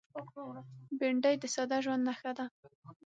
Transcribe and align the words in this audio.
بېنډۍ 0.97 1.35
د 1.39 1.43
ساده 1.53 1.77
ژوند 1.83 2.03
نښه 2.07 2.31
ده 2.37 2.45